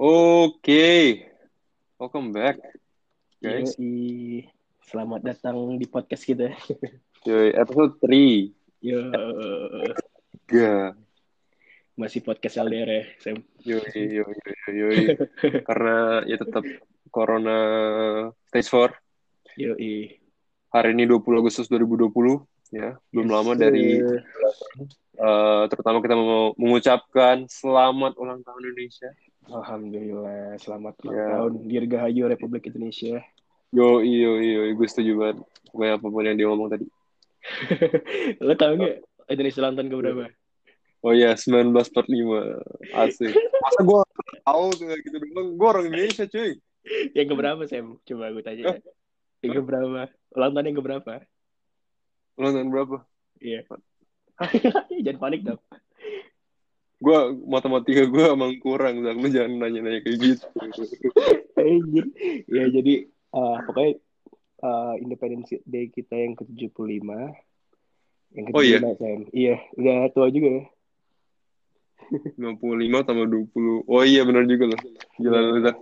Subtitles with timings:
[0.00, 1.28] Oke,
[2.00, 2.56] welcome back,
[3.36, 3.76] guys.
[3.76, 4.48] Yoi.
[4.80, 6.56] Selamat datang di podcast kita.
[7.28, 8.48] Yoi, episode 3.
[8.80, 8.96] Yo,
[10.48, 10.96] Tiga.
[12.00, 13.44] masih podcast LDR ya, Sam.
[13.60, 15.00] Yoi, yoi, yoi, yoi.
[15.68, 16.64] Karena ya tetap
[17.12, 17.58] Corona
[18.48, 18.96] stage 4.
[19.60, 20.16] Yoi.
[20.72, 22.08] Hari ini 20 Agustus 2020.
[22.72, 24.00] Ya, belum Yes, lama dari
[25.20, 29.12] eh, terutama kita mau mengucapkan selamat ulang tahun Indonesia.
[29.50, 31.26] Alhamdulillah, selamat ulang Ya.
[31.34, 33.18] tahun Dirgahayu Republik Indonesia.
[33.74, 35.36] Yoi, yoi, yoi, gue setuju banget.
[35.70, 36.86] Pokoknya apa pun yang dia ngomong tadi.
[38.46, 38.96] Lo tau nggak
[39.30, 40.24] Indonesia ulang tahun keberapa?
[41.00, 42.92] Oh iya, 1945.
[42.92, 43.32] Asik.
[43.32, 44.00] Masa gue
[44.44, 45.48] tahu gitu doang?
[45.56, 46.60] Gue orang Indonesia, cuy.
[47.16, 47.96] Yang keberapa, Sam?
[48.06, 48.64] Coba gue tanya.
[49.44, 50.06] Yang keberapa?
[50.36, 51.12] Ulang tahun yang keberapa?
[52.36, 52.96] Ulang tahun berapa?
[53.40, 53.64] Iya.
[55.00, 55.60] Jangan panik dong.
[57.00, 57.18] Gue
[57.48, 59.16] matematika gue emang kurang Zak.
[59.16, 60.44] lu jangan nanya-nanya kayak gitu
[61.56, 62.06] Anjir.
[62.46, 63.92] Ya jadi eh, pokoknya
[64.60, 67.08] eh, Independence Day kita yang ke-75.
[68.30, 68.78] Yang ke-75, Oh, iya?
[68.94, 69.20] Sam.
[69.32, 70.64] Iya, udah tua juga ya.
[72.10, 72.42] 55
[73.06, 74.80] tambah 20 oh iya benar juga loh
[75.14, 75.76] gila lu Zak.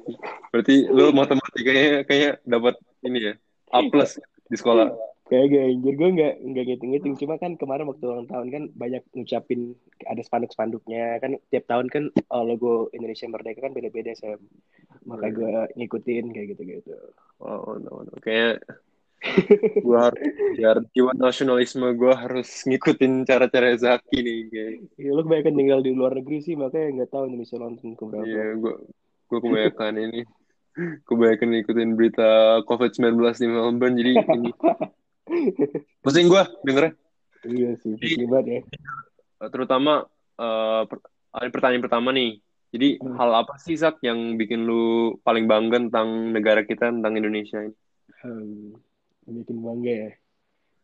[0.53, 3.35] berarti lu matematikanya kayaknya dapat ini ya
[3.73, 4.93] A plus di sekolah
[5.29, 9.05] Kayak gak anjir gue nggak nggak ngitung-ngitung cuma kan kemarin waktu ulang tahun kan banyak
[9.13, 9.77] ngucapin
[10.09, 14.41] ada spanduk-spanduknya kan tiap tahun kan eh, logo Indonesia Merdeka kan beda-beda Sam.
[15.05, 15.37] Maka Iya.
[15.37, 16.93] gue ngikutin kayak gitu-gitu.
[17.39, 18.13] oh no, no.
[18.19, 18.65] kayak
[19.79, 20.23] gue harus
[20.55, 25.91] biar jiwa nasionalisme gue harus ngikutin cara-cara Zaki nih kayak Ya, lo kebanyakan tinggal di
[25.91, 28.25] luar negeri sih makanya nggak tahu Indonesia ulang tahun keberapa.
[28.25, 28.75] iya gue
[29.29, 30.21] gue kebanyakan ini
[31.05, 32.29] kebanyakan ngikutin berita
[32.65, 34.51] COVID-19 di Melbourne jadi ini
[36.03, 36.93] pusing gue dengernya
[37.47, 38.61] Iya sih, pusing banget ya.
[39.49, 40.05] terutama
[40.37, 42.43] eh, per- ada pertanyaan pertama nih.
[42.69, 43.17] Jadi Hmm.
[43.17, 47.73] hal apa sih Zak yang bikin lu paling bangga tentang negara kita tentang Indonesia ini?
[48.21, 48.77] Hmm,
[49.25, 50.11] bikin bangga ya.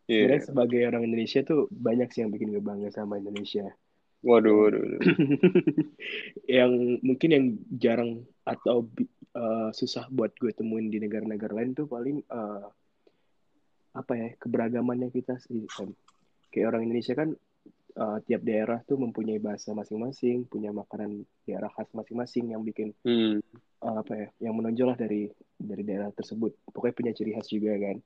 [0.05, 0.17] Iya.
[0.17, 3.69] Sebenarnya sebagai orang Indonesia tuh banyak sih yang bikin gue bangga sama Indonesia.
[4.25, 4.99] Waduh, waduh, waduh.
[6.57, 6.71] yang
[7.05, 7.45] mungkin yang
[7.77, 8.11] jarang
[8.41, 8.89] atau
[9.35, 12.65] eh, susah buat gue temuin di negara-negara lain tuh paling eh,
[13.95, 15.95] apa ya keberagamannya kita sih Sam.
[16.51, 17.31] Kayak orang Indonesia kan
[17.95, 23.39] eh, tiap daerah tuh mempunyai bahasa masing-masing, punya makanan daerah khas masing-masing yang bikin Hmm.
[23.85, 26.51] eh, apa ya, yang menonjol lah dari dari daerah tersebut.
[26.75, 27.97] Pokoknya punya ciri khas juga kan.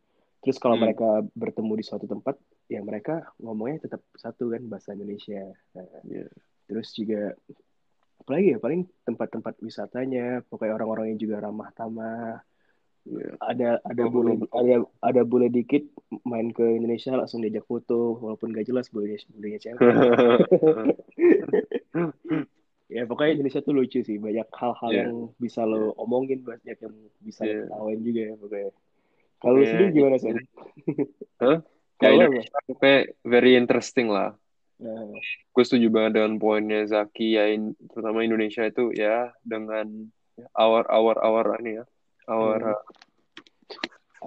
[0.46, 0.86] Terus kalau Hmm.
[0.88, 2.38] mereka bertemu di suatu tempat,
[2.70, 5.50] ya mereka ngomongnya tetap satu kan bahasa Indonesia.
[5.74, 6.30] Nah, Iya.
[6.70, 7.34] terus juga
[8.22, 12.38] apalagi ya paling tempat-tempat wisatanya pokoknya orang-orangnya juga ramah tamah
[13.10, 13.34] Iya.
[13.42, 14.54] ada ada Oh, boleh betul.
[14.54, 15.82] ada ada boleh dikit
[16.24, 19.82] main ke Indonesia langsung diajak foto walaupun gak jelas boleh bolehnya siapa
[22.90, 25.02] ya pokoknya Indonesia tuh lucu sih banyak hal-hal Iya.
[25.06, 27.66] yang bisa lo omongin banyak yang bisa Iya.
[27.66, 28.70] ketawain juga ya pokoknya
[29.40, 30.30] kalau Pokoknya sendiri gimana sih
[31.42, 31.58] Hah?
[32.00, 32.16] Ya?
[32.16, 34.32] Indonesia pokoknya very interesting lah.
[34.80, 35.12] Nah,
[35.52, 40.08] Gue setuju banget dengan poinnya Zaki ya, in- terutama Indonesia itu ya dengan
[40.56, 41.86] our our our ini ya,
[42.30, 42.72] our Hmm.
[42.72, 42.82] uh,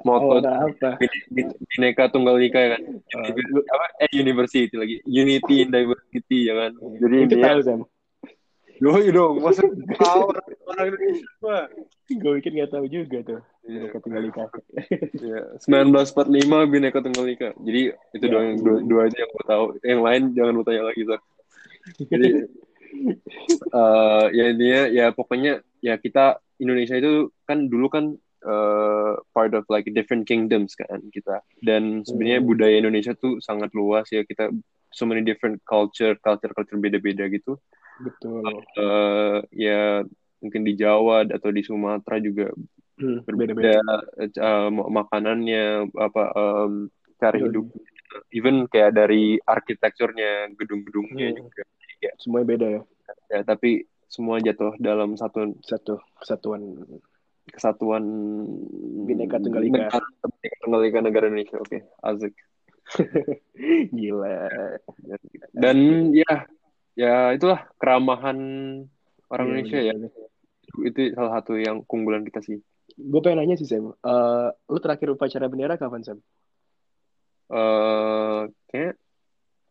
[0.02, 2.82] moto awal apa Bin- bin- Bineka Tunggal Ika ya kan.
[3.12, 4.98] Uh, apa, eh university lagi.
[5.04, 6.72] Unity in diversity ya kan.
[6.98, 7.80] Jadi itu intinya tahu Sam
[8.82, 9.62] Yoi dong, masa
[9.94, 10.34] tahu
[10.66, 11.54] orang Indonesia
[12.12, 13.86] gue pikir nggak tahu juga tuh Iya.
[13.86, 14.58] mereka tinggal di kafe
[15.22, 16.26] Iya, 1945
[16.66, 17.48] Bineka Tunggal Ika.
[17.56, 18.30] Jadi itu Ya.
[18.32, 19.64] doang dua, dua aja yang gue tahu.
[19.80, 21.22] Yang lain jangan lu tanya lagi, Zak.
[22.10, 22.28] Jadi
[23.78, 28.04] eh ya intinya ya pokoknya ya kita Indonesia itu kan dulu kan
[28.42, 31.42] eh, part of like different kingdoms kan kita.
[31.60, 32.48] Dan sebenarnya Hmm.
[32.48, 34.22] budaya Indonesia tuh sangat luas ya.
[34.22, 34.50] Kita
[34.90, 37.58] so many different culture, culture-culture beda-beda gitu.
[38.02, 38.42] betul
[38.82, 40.02] eh ya
[40.42, 42.50] mungkin di Jawa atau di Sumatera juga
[42.98, 43.78] Hmm, berbeda beda-beda.
[44.26, 46.72] eh, mak- makanannya apa em,
[47.16, 47.46] cara Iya.
[47.46, 47.66] hidup
[48.34, 51.38] even kayak dari arsitekturnya gedung-gedungnya Hmm.
[51.47, 51.62] juga
[52.03, 52.80] ya, Semuanya beda ya.
[53.30, 56.84] ya tapi semua jatuh dalam satu Satu kesatuan.
[57.48, 58.04] kesatuan
[59.03, 59.88] Bineka Tunggal Ika.
[59.88, 59.98] Bineka
[60.60, 62.36] Tunggal Ika negara Indonesia oke asik
[63.91, 64.36] Gila.
[65.50, 65.76] dan
[66.12, 66.44] ya
[66.92, 68.38] ya itulah keramahan
[69.26, 69.94] orang Iya, Indonesia ya
[70.84, 72.60] itu salah satu yang keunggulan kita sih
[72.92, 73.88] Gue pengen nanya sih Sam.
[73.88, 76.18] Eh, lu terakhir upacara bendera kapan Sam?
[77.48, 78.94] eh kayak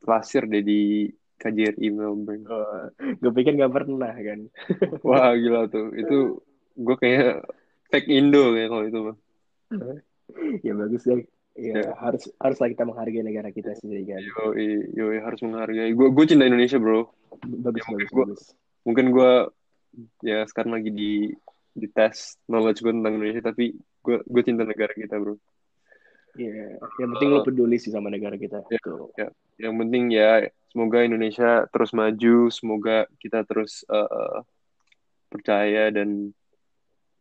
[0.02, 1.06] lasir deh di
[1.42, 2.46] KJRI Melbourne.
[2.46, 4.40] Oh, gue pikir gak pernah kan.
[5.08, 5.90] Wah gila tuh.
[5.92, 7.42] Itu gue kayak
[7.90, 9.18] fake Indo ya kalau itu mah.
[10.66, 11.26] ya bagus deh.
[11.52, 11.92] Ya, Ya.
[12.00, 14.22] harus haruslah kita menghargai negara kita sendiri kan.
[14.24, 15.92] Yoi, yoi harus menghargai.
[15.92, 17.12] Gue gue cinta Indonesia bro.
[17.44, 18.44] Bagus Ya, mungkin bagus gua- bagus.
[18.82, 19.32] Mungkin gue
[20.24, 21.14] ya sekarang lagi di
[21.72, 25.36] di tes knowledge gue tentang Indonesia tapi gue gue cinta negara kita bro
[26.32, 28.64] Iya, yang penting lo peduli sih sama negara kita.
[28.72, 29.12] Ya, Tuh.
[29.62, 29.70] Ya.
[29.70, 30.32] yang penting ya
[30.74, 34.42] semoga Indonesia terus maju semoga kita terus uh,
[35.30, 36.34] percaya dan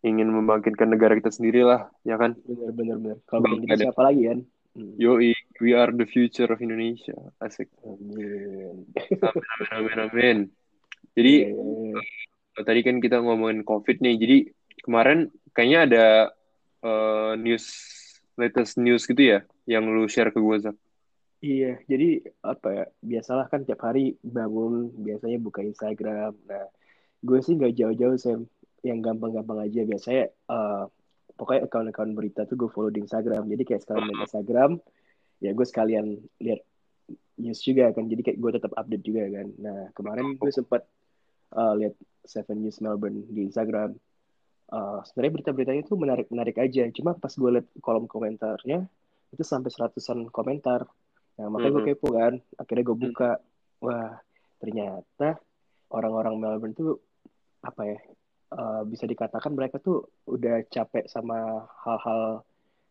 [0.00, 3.16] ingin membangkitkan negara kita sendiri lah ya kan Bener bener bener.
[3.28, 3.84] Kalau Bang, kita ada.
[3.92, 4.38] siapa lagi kan?
[4.70, 4.94] Hmm.
[4.96, 7.14] Yoi, we are the future of Indonesia
[7.44, 8.88] asik Amin.
[8.96, 10.38] amin amin amin
[11.18, 11.52] jadi
[12.56, 14.14] Iya, tadi kan kita ngomongin COVID nih.
[14.18, 14.36] Jadi
[14.82, 16.06] kemarin kayaknya ada
[16.82, 17.64] uh, news
[18.36, 19.38] latest news gitu ya
[19.68, 20.76] yang lu share ke gue Zak.
[21.40, 22.84] Iya, jadi apa ya?
[23.00, 26.36] Biasalah kan tiap hari bangun, biasanya buka Instagram.
[26.44, 26.68] Nah,
[27.24, 28.44] gue sih nggak jauh-jauh Sam,
[28.84, 29.80] yang gampang-gampang aja.
[29.88, 30.84] Biasanya eh,
[31.40, 33.48] pokoknya account-account berita tuh gue follow di Instagram.
[33.48, 34.70] Jadi kayak sekalian main Instagram,
[35.40, 36.06] ya gue sekalian
[36.44, 36.60] lihat
[37.40, 38.04] news juga kan.
[38.04, 39.46] Jadi kayak gue tetap update juga kan.
[39.56, 40.84] Nah, kemarin gue sempat
[41.56, 41.94] eh, lihat
[42.28, 43.96] Seven News Melbourne di Instagram.
[44.70, 46.84] Eh, sebenarnya berita-beritanya tuh menarik-menarik aja.
[46.92, 48.84] Cuma pas gue lihat kolom komentarnya,
[49.32, 50.84] itu sampai seratusan komentar.
[51.36, 51.90] Nah, makanya gue Mhm.
[51.92, 52.34] kepo kan.
[52.56, 53.30] Akhirnya gue buka.
[53.80, 54.12] Wah,
[54.58, 55.28] ternyata
[55.88, 56.98] orang-orang Melbourne tuh
[57.60, 57.98] apa ya?
[58.50, 61.38] eh, bisa dikatakan mereka tuh udah capek sama
[61.86, 62.42] hal-hal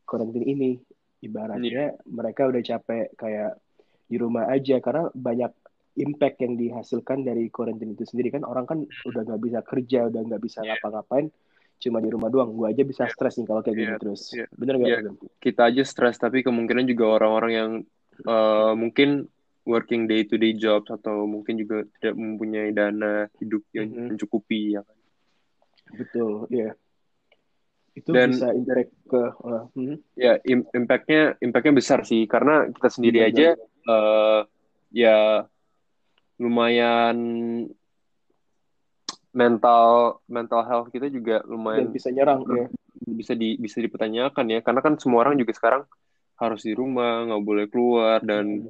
[0.08, 0.80] karantina ini.
[1.20, 3.60] Ibaratnya mereka udah capek kayak
[4.08, 5.52] di rumah aja karena banyak
[6.00, 10.22] impact yang dihasilkan dari karantina itu sendiri kan orang kan udah nggak bisa kerja, udah
[10.24, 10.80] nggak bisa Iya.
[10.80, 11.28] ngapa-ngapain,
[11.78, 12.56] cuma di rumah doang.
[12.56, 14.22] Gue aja bisa stres nih kalau kayak gini Iya, terus.
[14.32, 14.48] iya.
[14.56, 14.88] Bener nggak?
[14.88, 15.00] Iya.
[15.12, 15.18] Bang?
[15.44, 17.72] Kita aja stres tapi kemungkinan juga orang-orang yang
[18.26, 19.28] uh, mungkin
[19.64, 24.06] working day to day jobs atau mungkin juga tidak mempunyai dana hidup yang Mhm.
[24.16, 24.98] mencukupi ya kan.
[25.94, 26.74] Betul, ya.
[27.94, 32.90] Itu Dan- bisa indirect ke uh, hmm, Ya, im- impact-nya impact-nya besar sih karena kita
[32.90, 33.48] sendiri Benar, aja
[33.90, 34.42] eh,
[34.94, 35.18] ya
[36.40, 37.18] lumayan
[39.30, 42.66] mental mental health kita juga dan lumayan bisa nyerang ya.
[43.06, 45.84] bisa di bisa dipertanyakan ya karena kan semua orang juga sekarang
[46.40, 48.66] harus di rumah nggak boleh keluar dan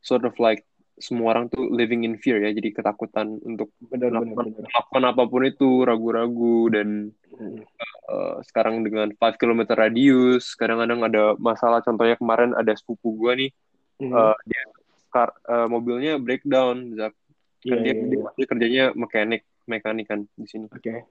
[0.00, 0.64] sort of like
[0.96, 4.64] semua orang tuh living in fear ya jadi ketakutan untuk Benar melakukan, benar.
[4.66, 6.88] melakukan apa pun itu ragu-ragu dan
[7.28, 7.60] Hmm.
[8.06, 13.52] eh, sekarang dengan 5 km radius kadang-kadang ada masalah contohnya kemarin ada sepupu gua nih
[13.96, 14.08] Hmm.
[14.10, 14.62] eh, dia
[15.10, 17.12] kar- eh, mobilnya breakdown Zak.
[17.58, 18.30] kan Iya, dia, iya, dia, iya.
[18.32, 21.04] dia kerjanya mekanik mekanik kan di sini Oke.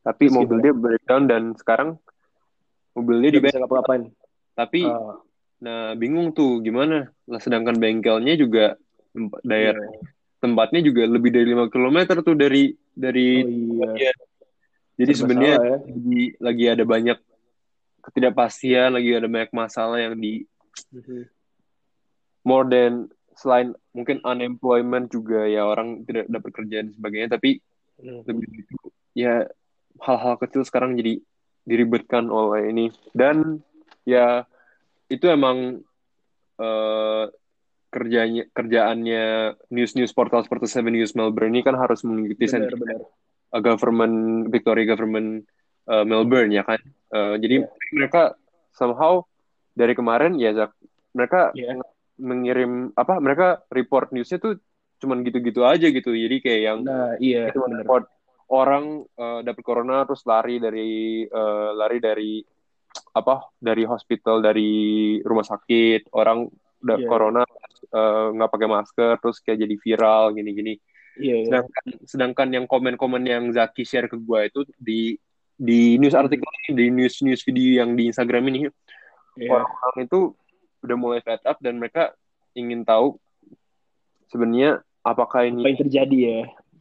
[0.00, 0.62] tapi Terus mobil gimana?
[0.62, 1.88] dia breakdown dan sekarang
[2.92, 4.02] mobilnya Dia di bisa ngapa-ngapain.
[4.60, 5.16] Tapi Ah,
[5.60, 8.76] nah bingung tuh gimana lah sedangkan bengkelnya juga
[9.12, 9.48] tempat iya.
[9.72, 9.88] daerah
[10.40, 14.12] tempatnya juga lebih dari 5 km tuh dari dari Oh iya.
[14.96, 15.76] jadi sebenarnya ya.
[15.84, 17.18] lagi lagi ada banyak
[18.00, 20.44] ketidakpastian lagi ada banyak masalah yang di
[20.90, 21.28] Mhm.
[22.42, 23.06] more than
[23.36, 27.60] selain mungkin unemployment juga ya orang tidak dapat kerjaan dan sebagainya tapi
[28.00, 28.24] Hmm.
[28.24, 28.76] lebih itu
[29.12, 29.44] ya
[30.00, 31.20] hal-hal kecil sekarang jadi
[31.68, 33.60] diribetkan oleh ini dan
[34.04, 34.44] ya
[35.08, 35.80] itu emang
[36.56, 37.24] eh,
[37.90, 39.26] kerjanya kerjaannya
[39.74, 42.70] news news portal seperti Seven News Melbourne ini kan harus mengikuti Benar
[43.50, 45.42] uh, government Victoria government
[45.90, 46.78] uh, Melbourne ya kan
[47.10, 47.66] Uh, jadi Iya.
[47.90, 48.38] mereka
[48.70, 49.26] somehow
[49.74, 50.78] dari kemarin ya Zak,
[51.10, 51.82] mereka Iya.
[52.22, 54.62] mengirim apa mereka report newsnya tuh
[55.02, 58.06] cuman gitu-gitu aja gitu jadi kayak yang Nah, iya report
[58.46, 62.46] orang uh, dapat corona terus lari dari uh, lari dari
[63.10, 64.70] apa dari hospital dari
[65.22, 66.46] rumah sakit orang
[66.80, 67.06] udah Iya.
[67.06, 67.42] corona
[67.92, 70.74] uh, nggak pakai masker terus kayak jadi viral gini-gini
[71.20, 71.44] Iya, iya.
[71.44, 75.00] sedangkan sedangkan yang komen-komen yang Zaki share ke gue itu di
[75.60, 78.64] di news artikel ini, di news news video yang di Instagram ini
[79.36, 79.50] Iya.
[79.52, 80.18] orang-orang itu
[80.80, 82.16] udah mulai fed up dan mereka
[82.56, 83.20] ingin tahu
[84.28, 86.40] sebenarnya apakah Apa ini yang terjadi ya?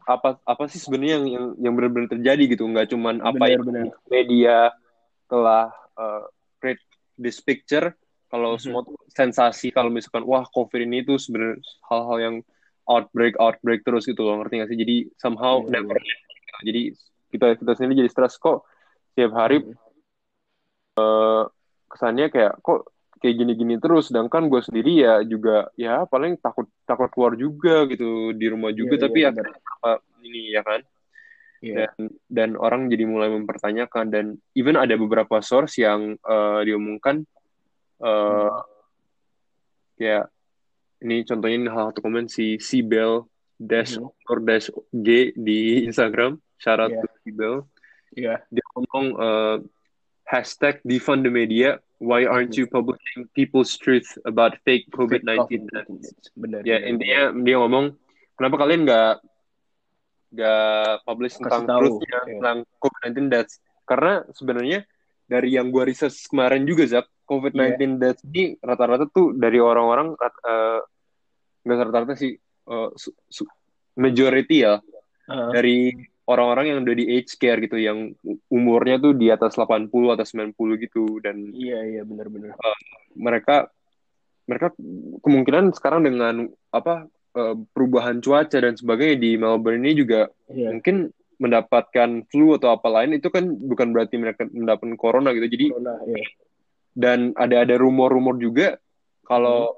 [0.09, 3.61] apa apa sih sebenarnya yang yang, yang benar-benar terjadi gitu nggak cuman apa Benar, yang
[3.61, 3.85] benar.
[4.09, 4.57] media
[5.29, 6.23] telah uh,
[6.57, 6.79] create
[7.19, 7.91] this picture
[8.31, 8.61] kalau Mhm.
[8.61, 11.59] semua sensasi kalau misalkan wah covid ini tuh sebenarnya
[11.91, 12.35] hal-hal yang
[12.87, 16.19] outbreak outbreak terus gitu loh ngerti gak sih jadi somehow Iya, never end.
[16.63, 16.81] jadi
[17.29, 18.65] kita kita sendiri jadi stres kok
[19.13, 19.75] tiap hari Hmm.
[21.89, 22.89] kesannya kayak kok
[23.19, 28.31] kayak gini-gini terus sedangkan gue sendiri ya juga ya paling takut takut keluar juga gitu
[28.31, 29.43] di rumah juga Iya, tapi iya, ya
[29.79, 29.91] apa
[30.23, 30.79] ini ya kan
[31.59, 31.91] Iya.
[31.91, 34.25] dan dan orang jadi mulai mempertanyakan dan
[34.55, 37.27] even ada beberapa source yang eh, diomongkan
[37.99, 38.51] eh
[39.95, 40.31] kayak
[40.99, 43.27] ini contohnya ini salah satu komen si Sibel
[43.59, 44.07] dash Mhm.
[44.31, 47.67] or dash G di Instagram syarat to Sibel
[48.15, 48.39] Iya.
[48.47, 49.57] dia ngomong eh,
[50.23, 55.99] hashtag defund the media why aren't you publishing people's truth about fake COVID-19 COVID-19.
[56.39, 56.61] Benar.
[56.63, 57.91] ya intinya dia ngomong
[58.39, 59.19] kenapa kalian nggak
[60.29, 62.31] gak publish Kasih tentang tahu, truthnya iya.
[62.37, 63.55] tentang COVID-19 deaths.
[63.85, 64.79] Karena sebenarnya
[65.25, 70.81] dari yang gua research kemarin juga Zak, COVID-19 deaths ini rata-rata tuh dari orang-orang eh,
[71.65, 73.49] nggak rata-rata sih eh, su- su-
[73.99, 74.77] majority ya
[75.29, 75.93] Ah, dari
[76.25, 78.17] orang-orang yang udah di age care gitu yang
[78.49, 82.57] umurnya tuh di atas 80 atau 90 gitu dan iya iya benar-benar.
[83.13, 83.69] mereka
[84.49, 84.73] mereka
[85.21, 87.05] kemungkinan sekarang dengan apa
[87.35, 90.73] eh, perubahan cuaca dan sebagainya di Melbourne ini juga Iya.
[90.73, 95.65] mungkin mendapatkan flu atau apa lain itu kan bukan berarti mereka mendapatkan corona gitu jadi
[95.71, 96.25] Corona, iya.
[96.93, 98.75] dan ada ada rumor-rumor juga
[99.23, 99.71] kalau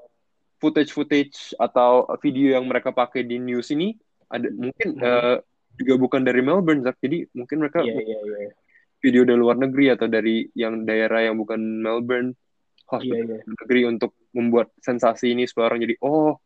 [0.58, 3.94] footage-footage atau video yang mereka pakai di news ini
[4.26, 5.02] ada mungkin Hmm.
[5.02, 5.36] eh,
[5.76, 6.98] juga bukan dari Melbourne Zak.
[7.00, 8.50] jadi mungkin mereka Iya iya iya.
[8.98, 13.26] video dari luar negeri atau dari yang daerah yang bukan Melbourne Iya hospital iya.
[13.40, 16.36] luar negeri untuk membuat sensasi ini supaya orang jadi oh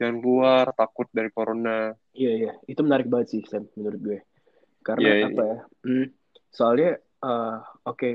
[0.00, 2.52] jangan keluar takut dari corona Iya iya.
[2.64, 4.18] Itu menarik banget sih Sam menurut gue.
[4.80, 5.26] Karena Iya, iya.
[5.28, 5.58] apa ya?
[5.84, 6.06] hmm,
[6.48, 6.90] soalnya
[7.20, 8.10] eh, oke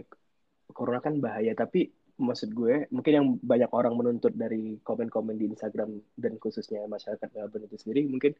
[0.74, 6.00] corona kan bahaya tapi maksud gue mungkin yang banyak orang menuntut dari komen-komen di Instagram
[6.16, 8.34] dan khususnya masyarakat Melbourne itu sendiri mungkin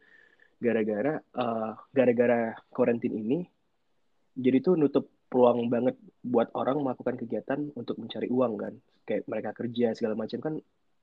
[0.58, 3.40] gara-gara eh, gara-gara karantin ini
[4.36, 8.74] jadi tuh nutup peluang banget buat orang melakukan kegiatan untuk mencari uang kan
[9.04, 10.54] kayak mereka kerja segala macam kan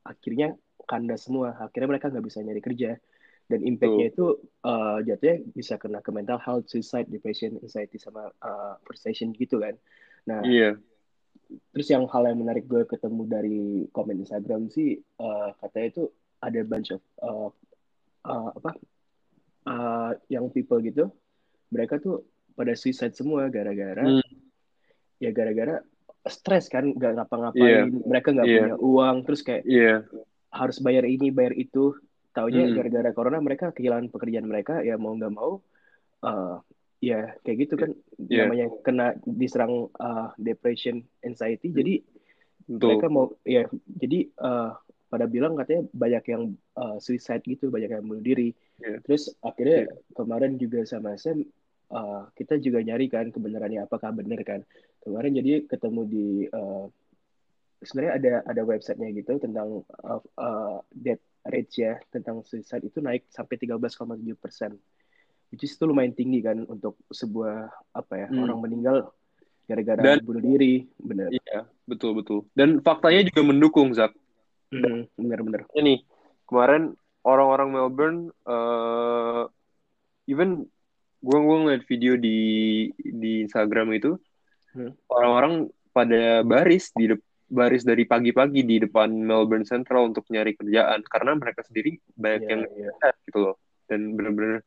[0.02, 1.54] akhirnya kandas semua.
[1.58, 2.96] Akhirnya mereka nggak bisa nyari kerja.
[3.50, 8.74] Dan impactnya itu eh, jatuhnya bisa kena ke mental health, suicide, depression, anxiety sama eh,
[8.86, 9.76] frustration gitu kan.
[10.30, 10.78] Nah, iya.
[11.74, 13.60] terus yang hal yang menarik gue ketemu dari
[13.92, 16.02] komen Instagram sih eh, katanya itu
[16.40, 17.50] ada bunch of eh,
[18.30, 18.70] eh, apa
[19.68, 21.12] eh, young people gitu,
[21.68, 22.24] mereka tuh
[22.56, 24.24] pada suicide semua gara-gara Hmm.
[25.20, 25.82] ya gara-gara
[26.24, 28.60] stres kan nggak ngapa-ngapain, mereka nggak Iya.
[28.62, 30.06] punya uang, terus kayak iya
[30.52, 31.97] harus bayar ini bayar itu.
[32.32, 32.76] Taunya Hmm.
[32.76, 35.61] gara-gara corona mereka kehilangan pekerjaan mereka ya mau nggak mau
[36.25, 36.56] eh,
[37.02, 37.90] ya kayak gitu kan.
[38.16, 38.47] Iya.
[38.47, 41.68] namanya kena diserang eh, depression anxiety.
[41.73, 42.00] Jadi
[42.68, 42.88] betul.
[42.97, 44.71] mereka mau ya jadi eh,
[45.12, 48.52] pada bilang katanya banyak yang eh, suicide gitu banyak yang bunuh diri.
[48.80, 48.99] Iya.
[49.04, 51.44] terus akhirnya kemarin juga sama Sam
[51.92, 54.64] eh, kita juga nyari kan kebenarannya apakah benar kan.
[55.04, 56.85] Kemarin jadi ketemu di eh,
[57.82, 63.26] sebenarnya ada ada websitenya gitu tentang uh, uh, death rate ya tentang suicide itu naik
[63.28, 63.98] sampai 13,7
[64.34, 64.70] persen,
[65.50, 68.46] which is itu lumayan tinggi kan untuk sebuah apa ya Hmm.
[68.46, 68.96] orang meninggal
[69.62, 72.46] gara-gara Dan- bunuh diri, bener, iya betul betul.
[72.52, 74.14] Dan faktanya juga mendukung Zak.
[74.70, 76.00] Hmm, bener-bener, ini
[76.46, 79.42] kemarin orang-orang Melbourne eh
[80.24, 80.64] even
[81.18, 82.38] gua gua ngeliat video di
[82.96, 84.14] di Instagram itu
[84.72, 84.96] Hmm.
[85.06, 91.04] orang-orang pada baris di dep- baris dari pagi-pagi di depan Melbourne Central untuk nyari kerjaan.
[91.04, 92.90] Karena mereka sendiri banyak Iya, yang iya.
[92.97, 93.56] sehat gitu loh.
[93.85, 94.64] Dan bener-bener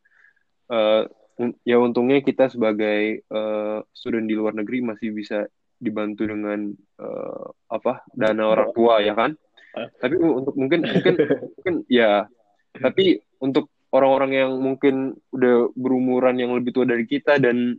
[0.69, 1.03] eh,
[1.41, 5.49] un- ya untungnya kita sebagai eh, student di luar negeri masih bisa
[5.81, 9.33] dibantu dengan eh, apa dana orang tua ya kan?
[9.75, 9.91] Ah.
[9.99, 11.15] tapi untuk mungkin mungkin
[11.59, 12.29] mungkin ya.
[12.71, 17.75] Tapi untuk orang-orang yang mungkin udah berumuran yang lebih tua dari kita dan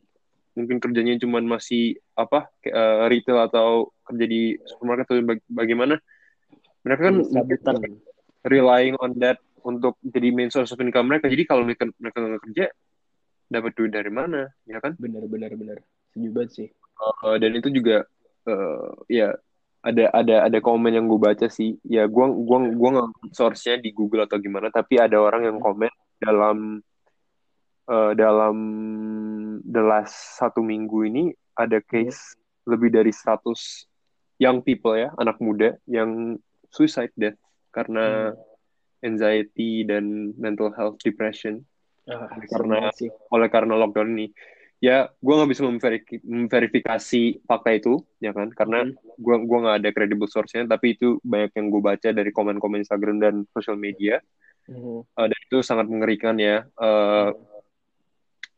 [0.57, 5.95] mungkin kerjanya cuman masih apa kayak, eh, retail atau kerja di supermarket atau baga- bagaimana.
[6.83, 7.77] Mereka kan mungkin Serabutan.
[8.47, 11.27] relying on that untuk jadi main source of income mereka.
[11.29, 12.65] Jadi kalau mereka mereka nggak kerja
[13.47, 14.95] dapat duit dari mana ya kan?
[14.99, 15.79] Bener-bener bener,
[16.11, 18.09] setuju banget sih, Eh, dan itu juga
[18.49, 19.29] eh, ya
[19.85, 21.77] ada ada ada komen yang gue baca sih.
[21.85, 25.93] Ya gua gua gua nggak source-nya di Google atau gimana tapi ada orang yang komen
[26.19, 26.81] dalam
[27.87, 28.57] eh, dalam
[29.63, 31.25] the last satu minggu ini
[31.55, 32.35] ada case
[32.67, 33.87] lebih dari 100
[34.37, 36.37] young people ya anak muda yang
[36.69, 37.39] suicide death
[37.71, 38.35] karena
[39.01, 41.63] anxiety dan mental health depression
[42.07, 44.31] Ah, Karena- sih, oleh karena lockdown ini.
[44.79, 48.47] Ya, gue nggak bisa memverif- memverifikasi fakta itu, ya kan?
[48.55, 48.95] Karena Hmm.
[49.19, 53.19] gue gua nggak ada credible source-nya, tapi itu banyak yang gue baca dari komen-komen Instagram
[53.19, 54.23] dan social media.
[54.71, 55.03] Hmm.
[55.03, 56.63] Eh, dan itu sangat mengerikan ya.
[56.63, 57.29] Eh,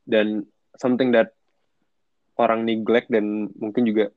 [0.09, 0.49] dan
[0.81, 1.37] something that
[2.41, 4.09] orang neglect dan mungkin juga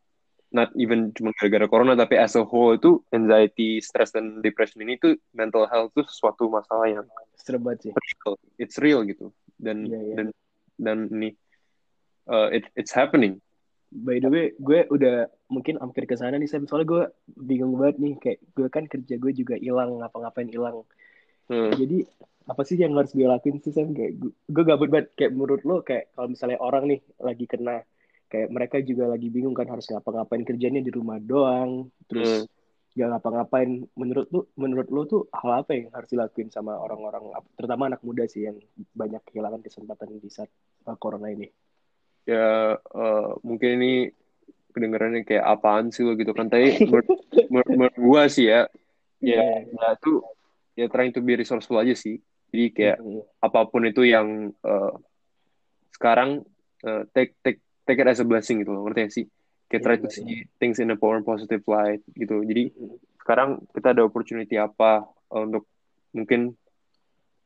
[0.51, 5.00] not even cuma gara-gara corona, tapi as a whole itu anxiety, stress, dan depression ini
[5.00, 7.07] tuh mental health itu sesuatu masalah yang
[7.60, 8.31] banget sih, real.
[8.60, 9.31] It's real gitu.
[9.55, 10.15] Dan Iya, iya.
[10.19, 10.27] dan
[10.75, 11.29] dan ini
[12.27, 13.39] uh, it, it's happening.
[13.91, 16.63] by the way, gue udah mungkin hampir ke sana nih Sam.
[16.63, 17.03] Soalnya gue
[17.36, 20.88] bingung banget nih, kayak gue kan kerja gue juga hilang, ngapa-ngapain hilang.
[21.51, 21.72] Hmm.
[21.75, 22.08] Jadi
[22.48, 23.91] apa sih yang harus gue lakuin sih Sam?
[23.91, 25.12] Kayak gue, gabut banget.
[25.20, 27.84] Kayak menurut lo kayak kalau misalnya orang nih lagi kena,
[28.31, 31.91] kayak mereka juga lagi bingung kan harus ngapa-ngapain kerjanya di rumah doang.
[32.08, 32.48] Terus
[32.91, 37.88] gak ngapa-ngapain menurut lu menurut lu tuh hal apa yang harus dilakuin sama orang-orang terutama
[37.88, 38.60] anak muda sih yang
[38.91, 40.51] banyak kehilangan kesempatan di saat
[40.91, 41.48] uh, corona ini
[42.27, 44.12] ya uh, mungkin ini
[44.75, 46.84] kedengarannya kayak apaan sih lo gitu kan tapi
[47.48, 48.67] menurut, gua sih ya
[49.24, 49.63] ya yeah.
[49.72, 50.20] ya tuh
[50.75, 52.19] ya trying to be resourceful aja sih.
[52.51, 53.21] Jadi kayak mm -hmm.
[53.43, 54.93] apa pun itu yang uh,
[55.95, 56.43] sekarang
[56.83, 59.25] uh, take take take it as a blessing gitu loh ngerti sih?
[59.71, 62.43] Kayak try to see things in a more positive light gitu.
[62.43, 62.75] Jadi
[63.23, 65.63] sekarang kita ada opportunity apa uh, untuk
[66.11, 66.55] mungkin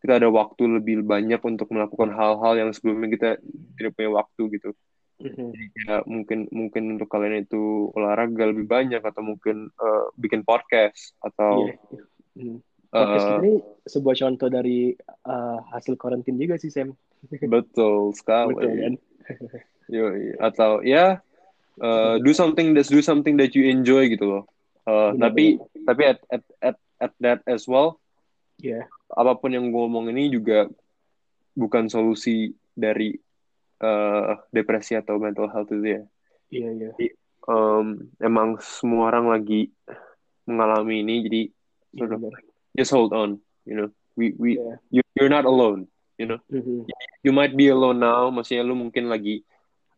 [0.02, 3.30] kita ada waktu lebih banyak untuk melakukan hal-hal yang sebelumnya kita
[3.78, 4.70] tidak punya waktu gitu.
[5.16, 11.16] Jadi ya, mungkin mungkin untuk kalian itu olahraga lebih banyak atau mungkin uh, bikin podcast
[11.24, 11.72] atau
[12.36, 12.52] yeah.
[12.52, 12.60] mm.
[12.96, 14.96] Podcast uh, ini sebuah contoh dari
[15.28, 16.96] uh, hasil karantin juga sih Sam
[17.28, 18.94] betul sekali betul, kan?
[19.96, 20.10] Yo,
[20.42, 21.22] atau ya
[21.82, 24.44] uh, do something that's do something that you enjoy gitu loh.
[24.86, 25.86] Uh, benar, tapi benar.
[25.86, 28.02] tapi at, at at at that as well.
[28.58, 28.90] Yeah.
[29.14, 30.66] Apa pun yang gue ngomong ini juga
[31.54, 33.14] bukan solusi dari
[33.82, 36.02] uh, depresi atau mental health itu ya.
[36.50, 36.92] Iya yeah, iya.
[36.98, 37.14] Yeah.
[37.46, 39.70] um, emang semua orang lagi
[40.46, 41.42] mengalami ini jadi
[41.98, 42.22] sort of
[42.76, 43.90] just hold on, you know.
[44.16, 44.80] We we yeah.
[44.92, 46.40] you, you're not alone, you know.
[46.48, 46.80] Mm -hmm.
[47.26, 49.44] You might be alone now, maksudnya lu mungkin lagi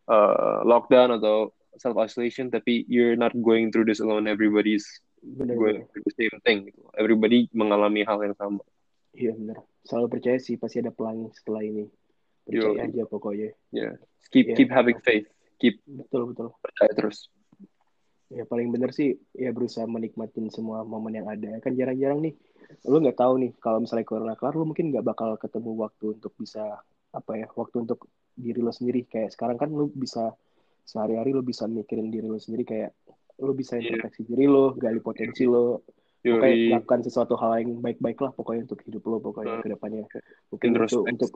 [0.07, 4.83] uh, lockdown atau self isolation tapi you're not going through this alone everybody's
[5.21, 6.81] bener, going through the same thing gitu.
[6.97, 8.65] everybody mengalami hal yang sama
[9.13, 11.85] iya benar selalu percaya sih pasti ada pelangi setelah ini
[12.43, 12.85] percaya Yo.
[12.89, 13.93] aja pokoknya yeah
[14.33, 14.57] keep yeah.
[14.57, 15.29] keep having faith
[15.61, 17.29] keep betul betul percaya terus
[18.27, 21.59] ya paling bener sih ya berusaha menikmatin semua momen yang ada.
[21.63, 22.33] Kan jarang-jarang nih
[22.83, 26.33] lu nggak tahu nih kalau misalnya corona kelar lu mungkin nggak bakal ketemu waktu untuk
[26.35, 26.83] bisa
[27.15, 29.07] apa ya waktu untuk diri lo sendiri.
[29.07, 30.35] Kayak sekarang kan lo bisa
[30.87, 32.91] sehari-hari lo bisa mikirin diri lo sendiri kayak
[33.43, 33.91] lo bisa iya.
[33.91, 34.29] introspeksi yeah.
[34.33, 35.83] diri lo gali potensi lo
[36.27, 40.03] pokoknya lakukan sesuatu hal yang baik-baik lah pokoknya untuk hidup lo pokoknya uh, ke depannya
[40.51, 41.31] mungkin untuk untuk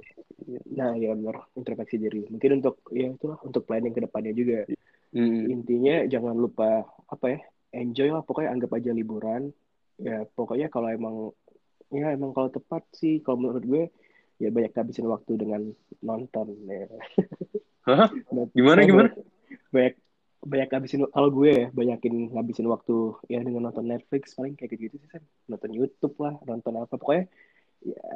[0.73, 2.27] nah ya benar introspeksi diri.
[2.27, 4.67] Mungkin untuk ya itulah untuk planning ke depannya juga
[5.15, 5.43] mm.
[5.51, 7.39] intinya jangan lupa apa ya
[7.71, 9.51] enjoy lah pokoknya anggap aja liburan
[10.01, 11.15] ya pokoknya kalau emang
[11.91, 13.83] ya emang kalau tepat sih kalau menurut gue
[14.41, 15.61] ya banyak habisin waktu dengan
[16.01, 16.89] nonton ya.
[17.87, 18.09] Hah?
[18.57, 19.09] Gimana gimana?
[19.69, 19.95] Banyak
[20.41, 24.97] banyak habisin kalau gue ya banyakin ngabisin waktu ya dengan nonton Netflix paling kayak gitu
[24.97, 27.29] sih kan nonton YouTube lah nonton apa pokoknya
[27.85, 28.09] ya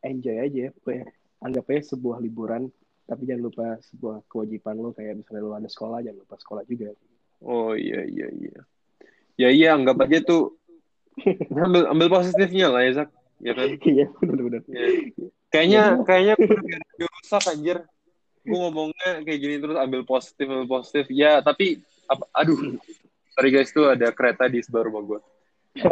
[0.00, 1.12] enjoy aja pokoknya
[1.44, 2.72] anggap aja sebuah liburan
[3.06, 6.90] tapi jangan lupa sebuah kewajiban lo kayak misalnya lo ada sekolah jangan lupa sekolah juga
[7.46, 8.58] oh iya iya iya
[9.38, 10.58] ya iya anggap aja tuh
[11.64, 14.84] ambil ambil positifnya lah ya Zak ya kan iya benar-benar ya.
[15.56, 16.04] Kayaknya iya.
[16.04, 16.34] kayaknya
[17.00, 17.78] rusak anjir.
[18.46, 21.04] Gue ngomongnya kayak gini terus ambil positif ambil positif.
[21.10, 22.78] Ya tapi apa, aduh.
[23.32, 25.20] Sorry guys tuh ada kereta di sebelah rumah gue.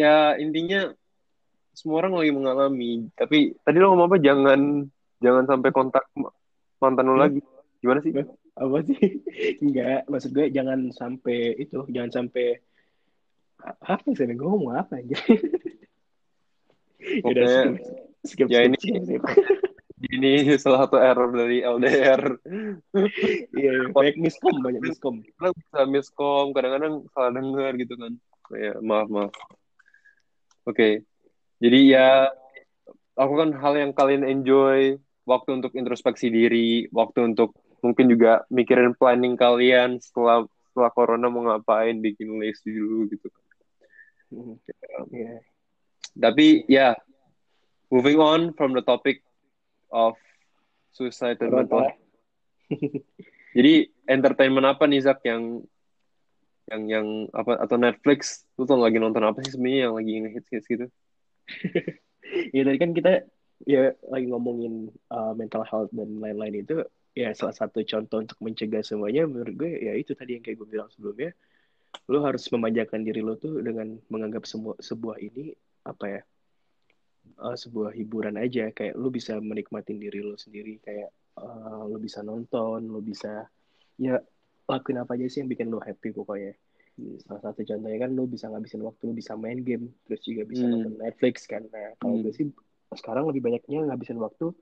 [0.00, 0.92] ya intinya
[1.76, 2.92] semua orang lagi mengalami.
[3.12, 4.16] Tapi tadi lo ngomong apa?
[4.16, 4.60] Jangan
[5.20, 6.08] jangan sampai kontak
[6.80, 7.44] mantan lo lagi.
[7.84, 8.16] Gimana sih?
[8.56, 8.96] Apa sih?
[9.64, 12.56] Enggak, maksud gue jangan sampai itu, jangan sampai
[13.84, 14.24] apa sih?
[14.24, 15.20] Gue ngomong apa aja?
[17.20, 17.76] Pokoknya,
[18.28, 19.22] skip, skip, ya ini skip, skip.
[20.16, 22.22] ini salah satu error dari LDR.
[23.56, 25.20] Iya, yeah, banyak miskom, banyak miskom.
[25.20, 28.12] Kita bisa miskom, kadang-kadang salah dengar gitu kan.
[28.56, 29.32] Ya, maaf, maaf.
[30.64, 30.72] Oke.
[30.72, 30.92] Okay.
[31.56, 32.28] Jadi ya
[33.16, 39.34] lakukan hal yang kalian enjoy, waktu untuk introspeksi diri, waktu untuk mungkin juga mikirin planning
[39.34, 43.44] kalian setelah setelah corona mau ngapain, bikin list dulu gitu kan.
[44.28, 44.56] Hmm.
[45.08, 45.40] Yeah.
[46.16, 46.94] Tapi ya, yeah,
[47.88, 49.24] moving on from the topic
[49.88, 50.16] of
[50.92, 51.88] suicide and mental.
[53.56, 55.64] Jadi entertainment apa nih Zak yang
[56.66, 60.50] yang yang apa atau Netflix lu tuh lagi nonton apa sih sebenarnya yang lagi ngehits
[60.50, 60.86] hits gitu?
[62.56, 63.24] ya tadi kan kita
[63.64, 66.84] ya lagi ngomongin uh, mental health dan lain-lain itu
[67.16, 70.68] ya salah satu contoh untuk mencegah semuanya menurut gue ya itu tadi yang kayak gue
[70.68, 71.32] bilang sebelumnya.
[72.12, 75.56] Lu harus memanjakan diri lo tuh dengan menganggap semua sebuah ini
[75.88, 76.20] apa ya
[77.40, 78.68] uh, sebuah hiburan aja.
[78.68, 81.08] Kayak lu bisa menikmatin diri lu sendiri kayak
[81.40, 83.48] uh, lu bisa nonton lu bisa
[83.96, 84.20] ya
[84.68, 86.52] lakuin apa aja sih yang bikin lu happy pokoknya
[87.28, 90.64] salah satu contohnya kan lu bisa ngabisin waktu lu bisa main game terus juga bisa
[90.64, 90.72] hmm.
[90.72, 92.22] nonton Netflix kan nah kalau hmm.
[92.24, 92.46] gue sih
[92.96, 94.56] sekarang lebih banyaknya ngabisin waktu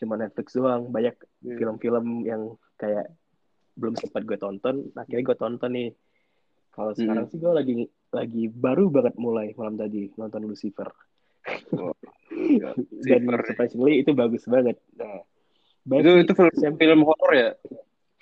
[0.00, 1.56] cuma Netflix doang banyak hmm.
[1.60, 2.24] film-film hmm.
[2.24, 2.42] yang
[2.80, 3.12] kayak
[3.76, 5.90] belum sempat gue tonton akhirnya gue tonton nih
[6.74, 7.32] kalau sekarang hmm.
[7.36, 7.74] sih gue lagi
[8.14, 10.86] lagi baru banget mulai malam tadi nonton Lucifer.
[11.74, 11.94] Oh,
[12.30, 12.70] ya.
[13.10, 14.78] Dan surprisingly itu bagus banget.
[14.94, 15.22] Nah,
[15.98, 17.50] itu itu film, film horor ya?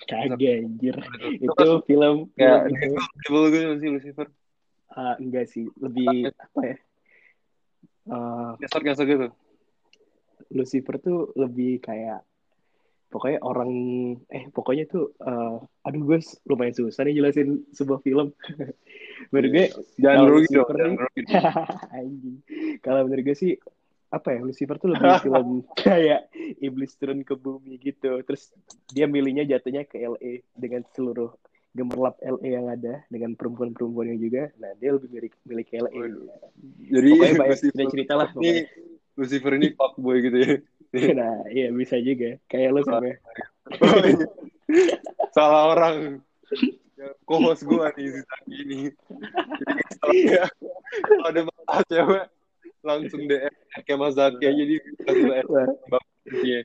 [0.07, 0.95] Kagak anjir.
[1.39, 4.27] Itu Itu film kayak film itu Devil gue masih Lucifer.
[4.93, 6.77] ah, enggak sih, lebih apa ya?
[8.11, 9.27] Ah, Ngesot-ngesot gitu.
[10.53, 12.21] Lucifer tuh lebih kayak
[13.09, 13.71] pokoknya orang
[14.33, 18.33] eh pokoknya tuh eh, aduh gue lumayan susah nih jelasin sebuah film.
[19.33, 19.65] Menurut gue
[19.97, 21.21] Jangan Kalau rugi dong, Lucifer jangan rugi.
[21.25, 21.37] dong.
[22.85, 23.51] Kalau menurut gue sih
[24.13, 26.29] apa ya Lucifer tuh lebih film kayak
[26.61, 28.21] iblis turun ke bumi gitu.
[28.21, 28.53] Terus
[28.93, 31.33] dia milihnya jatuhnya ke LA dengan seluruh
[31.73, 34.53] gemerlap LA yang ada dengan perempuan-perempuannya juga.
[34.61, 35.89] Nah dia lebih milih, milih ke LA.
[35.89, 36.29] Waduh.
[36.85, 38.29] Jadi Pokoknya banyak Lucifer cerita-cerita lah.
[38.37, 38.53] ini
[39.17, 40.53] Lucifer ini fuckboy gitu ya.
[41.17, 42.37] Nah iya bisa juga.
[42.45, 43.17] Kayak lo sama.
[45.35, 46.21] Salah orang.
[46.93, 48.79] Ya, Co-host gue nih si Zaki ini.
[50.05, 50.37] Jadi
[51.01, 52.25] kalau ada masalah cewek
[52.83, 53.53] langsung DM
[53.87, 54.77] kayak Mas Zaki aja di
[56.43, 56.63] Iya.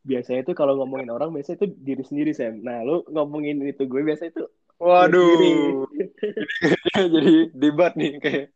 [0.00, 2.64] biasanya tuh kalau ngomongin orang biasanya tuh diri sendiri Sam.
[2.64, 4.48] Nah lu ngomongin itu gue biasanya tuh
[4.80, 5.84] Waduh.
[6.96, 8.48] Jadi, debat nih kayak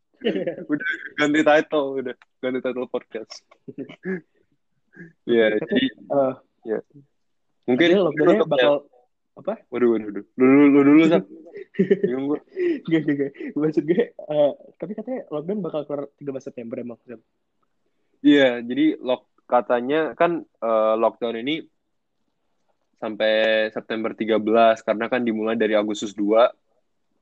[0.72, 0.88] udah
[1.20, 3.44] ganti title udah ganti title podcast.
[5.26, 6.78] Iya, jadi Eh,
[7.66, 8.74] mungkin Padahal lockdownnya untuk bakal
[9.34, 9.58] apa?
[9.70, 10.24] waduh waduh waduh.
[10.38, 11.24] Lu dulu lu dulu Sak.
[12.06, 12.40] Bingung gua.
[12.86, 13.30] Gak, gak, gak.
[13.58, 16.98] Maksud gue, eh, tapi katanya lockdown bakal keluar 13 September emang.
[18.22, 21.66] Iya, jadi lock katanya kan eh, lockdown ini
[23.02, 24.38] sampai September 13
[24.86, 26.48] karena kan dimulai dari Agustus 2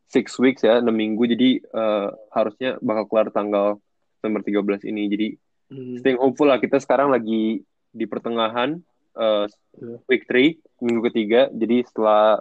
[0.06, 1.24] six weeks ya, 6 minggu.
[1.24, 3.80] Jadi eh, harusnya bakal keluar tanggal
[4.20, 5.04] September 13 ini.
[5.08, 5.28] Jadi
[5.72, 5.96] Hmm.
[5.96, 8.76] staying hopeful lah kita sekarang lagi di pertengahan
[9.14, 9.96] Iya.
[10.08, 12.40] week 3 minggu ketiga jadi setelah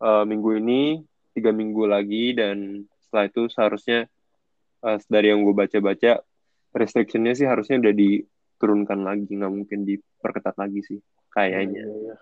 [0.00, 0.82] eh, minggu ini
[1.34, 4.06] tiga minggu lagi dan setelah itu seharusnya
[4.82, 6.22] eh, dari yang gue baca-baca
[6.74, 10.98] restrictionnya sih harusnya udah diturunkan lagi nggak mungkin diperketat lagi sih
[11.30, 12.16] kayaknya Iya, iya,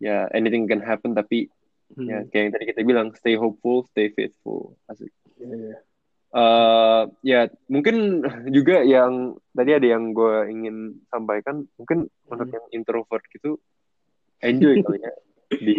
[0.00, 1.48] ya anything can happen tapi
[1.94, 2.08] Hmm.
[2.08, 5.76] ya kayak yang tadi kita bilang stay hopeful stay faithful asik Iya, iya.
[6.34, 12.54] Eh, ya mungkin juga yang tadi ada yang gue ingin sampaikan mungkin untuk Hmm.
[12.54, 13.54] yang introvert gitu
[14.40, 15.12] enjoy kali ya
[15.54, 15.78] di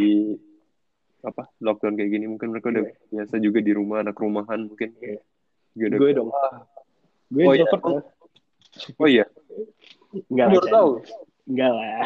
[1.22, 5.20] apa lockdown kayak gini mungkin mereka udah biasa juga di rumah anak rumahan mungkin Iya.
[5.76, 6.30] Juga udah- Gue dong.
[7.28, 7.60] Gue Oh, iya.
[7.60, 8.04] introvert loh.
[8.96, 9.26] oh iya
[10.32, 10.56] Enggak Aku lah.
[10.56, 10.90] baru tahu.
[11.46, 12.06] Enggak lah.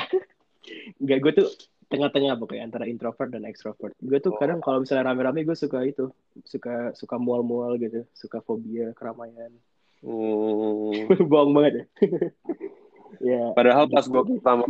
[0.97, 1.47] Enggak, gue tuh
[1.89, 3.97] tengah-tengah pokoknya antara introvert dan extrovert.
[3.97, 4.39] Gue tuh Oh.
[4.39, 6.13] kadang kalau misalnya rame-rame gue suka itu,
[6.45, 9.49] suka suka mual-mual gitu, suka fobia keramaian.
[10.05, 10.93] Oh.
[11.31, 11.85] Bohong banget ya.
[13.19, 13.41] ya.
[13.57, 14.63] padahal pas gue pertama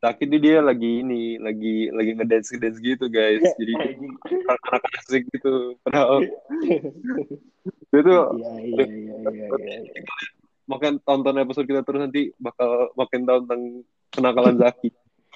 [0.00, 4.14] sakit tuh dia lagi ini lagi lagi ngedance ngedance gitu guys jadi Anjing.
[4.48, 6.24] anak asik gitu padahal
[7.90, 10.02] dia tuh Iya, iya, iya, iya, iya.
[10.64, 13.62] makan tonton episode kita terus nanti bakal makin tahu tentang
[14.14, 14.88] kenakalan Zaki.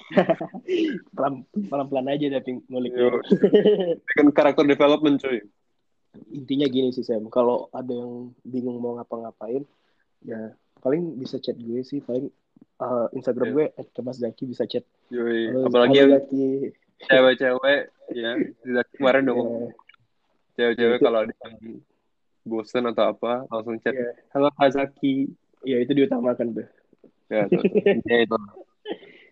[1.15, 2.91] Pelan, pelan-pelan aja tapi ngulik.
[4.05, 5.41] Kan karakter development cuy.
[6.31, 9.67] Intinya gini sih Sam, kalau ada yang bingung mau ngapa-ngapain,
[10.23, 12.31] ya paling bisa chat gue sih, paling
[12.79, 13.53] uh, Instagram Iya.
[13.53, 14.85] gue @kemasdaki bisa chat.
[15.11, 15.51] Yoi.
[15.65, 16.45] Apalagi Zaki.
[17.03, 17.79] cewek-cewek
[18.15, 18.31] ya.
[18.63, 19.63] Zaki kemarin udah ngomong
[20.55, 21.83] Ya, cewek-cewek kalau ada yang
[22.47, 23.91] bosen atau apa langsung chat.
[23.91, 24.15] ya.
[24.31, 25.27] Halo Kak Zaki.
[25.67, 26.67] Ya, itu diutamakan tuh.
[27.27, 27.59] Ya, tuh.
[28.07, 28.37] Ya, itu.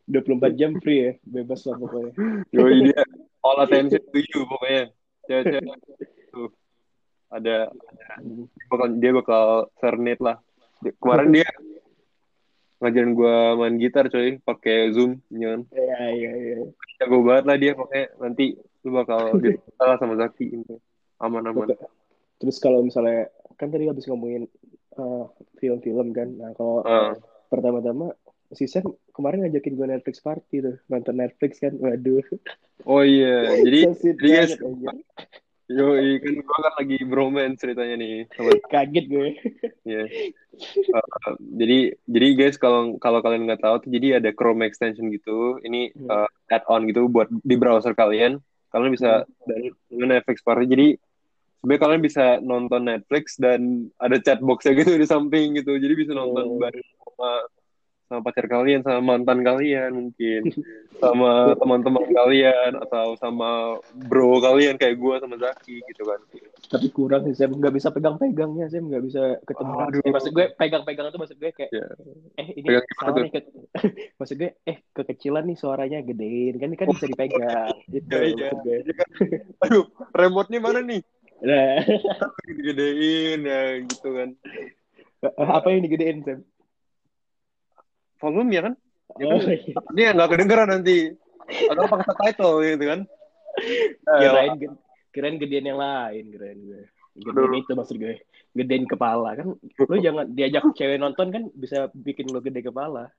[0.05, 2.11] 24 jam free ya, bebas lah pokoknya.
[2.51, 3.01] Yoi dia
[3.39, 4.91] all attention to you pokoknya.
[5.23, 5.77] Cewek-cewek
[6.33, 6.49] tuh
[7.29, 7.71] ada
[8.13, 8.45] Hmm.
[8.45, 9.43] dia bakal dia bakal
[9.79, 10.37] serenade lah.
[10.99, 11.47] Kemarin dia
[12.77, 15.61] ngajarin gua main gitar coy pakai Zoom ya kan.
[15.71, 16.55] Ya, ya, ya.
[16.99, 19.33] Jago banget lah dia pokoknya nanti lu bakal
[19.79, 20.77] salah sama Zaki gitu.
[21.17, 21.71] Aman-aman.
[22.37, 24.51] Terus kalau misalnya, kan tadi habis ngomongin
[24.99, 27.15] uh, film-film kan, nah kalau Ah.
[27.47, 28.11] pertama-tama
[28.51, 32.25] si Sam kemarin ngajakin gue Netflix party tuh nonton Netflix kan waduh
[32.83, 34.51] Oh iya, jadi So jadi guys,
[35.71, 39.29] yo kan gua kan lagi bromance ceritanya nih sama kaget gue
[39.87, 40.03] ya.
[40.91, 45.57] Uh, jadi jadi guys kalau kalau kalian nggak tahu tuh jadi ada Chrome extension gitu.
[45.63, 46.09] Ini Hmm.
[46.11, 48.43] uh, add-on gitu buat di browser kalian.
[48.69, 50.65] Kalian bisa download dengan Netflix Party.
[50.67, 50.87] Jadi
[51.61, 55.79] sebenarnya kalian bisa nonton Netflix dan ada chat box-nya gitu di samping gitu.
[55.79, 56.59] Jadi bisa nonton Oh.
[56.59, 57.31] bareng sama
[58.13, 60.53] sama pacar kalian, sama mantan kalian mungkin,
[60.95, 66.21] sama teman-teman kalian atau sama bro kalian kayak gua sama Zaki gitu kan.
[66.63, 69.99] tapi kurang sih Sam nggak bisa pegang-pegangnya Sam nggak bisa ketemu Aduh.
[69.99, 71.85] Eh, maksud gue pegang-pegang tuh maksud gue kayak Ya.
[72.35, 73.39] eh ini Pegang salah nih ke...
[74.19, 78.47] maksud gue eh kekecilan nih suaranya gedein kan kan bisa dipegang itu Iya, iya.
[78.47, 78.77] maksud gue
[79.59, 81.01] Aduh, remote-nya mana nih?
[81.41, 81.77] nah
[82.65, 84.29] Gedein ya gitu kan.
[85.35, 86.39] apa yang digedein Sam
[88.23, 88.73] Volume ya kan?
[89.19, 89.51] Ya oh, kan?
[89.51, 89.79] iya.
[89.91, 90.97] Dia nggak kedengeran nanti.
[91.43, 92.99] atau pakai subtitle gitu kan
[94.21, 94.53] kirain
[95.13, 96.83] kirain gedein yang lain kirain gue
[97.13, 97.61] gedein Aduh.
[97.61, 98.15] itu maksud gue
[98.53, 103.11] gedein kepala kan lu jangan diajak cewek nonton kan bisa bikin lu gede kepala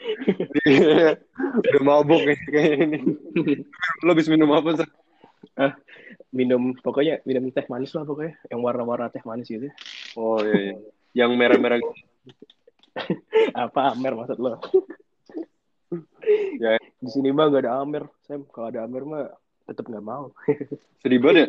[1.60, 2.98] udah mabuk ya kayak ini
[4.06, 4.88] lo habis minum apa sih
[6.30, 9.68] minum pokoknya minum teh manis lah pokoknya yang warna-warna teh manis gitu
[10.16, 10.74] oh iya, iya.
[11.26, 11.92] yang merah-merah gitu.
[13.66, 14.58] apa Amer maksud lo
[16.60, 16.78] Ya.
[16.78, 19.26] di sini mah gak ada Amer Sam kalau ada Amer mah
[19.66, 20.30] tetap nggak mau
[21.02, 21.48] sedih banget ya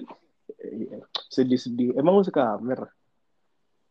[0.61, 0.97] Iya.
[1.31, 2.89] sedih-sedih emang lu suka Amer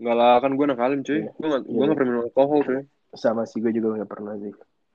[0.01, 1.21] Enggak lah, kan gue nakalim cuy.
[1.21, 1.33] Iya.
[1.37, 1.87] Gue gak, gue Iya.
[1.93, 2.81] gak pernah minum alkohol cuy.
[3.13, 4.53] sama sih gue juga nggak pernah sih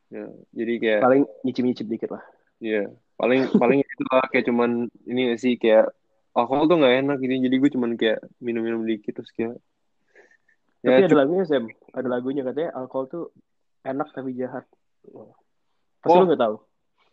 [0.07, 2.23] Ya, jadi kayak, paling nyicip-nyicip dikit lah
[2.61, 2.85] iya.
[3.15, 5.89] Paling, paling itu lah kayak cuman, ini gak sih, kayak,
[6.33, 7.33] alkohol tuh gak enak gitu.
[7.47, 9.55] Jadi gue cuman kayak minum-minum dikit terus kayak,
[10.85, 11.65] tapi ya ada lagunya Sam.
[11.91, 13.23] Ada lagunya katanya alkohol tuh
[13.81, 14.65] enak tapi jahat.
[15.99, 16.21] Pasti Oh.
[16.21, 16.55] lu nggak tahu.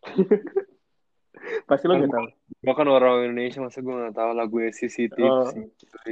[1.67, 2.27] Pasti lu nggak tahu.
[2.63, 5.51] gue kan orang Indonesia, masa gue gak tahu lagu CCTV Oh.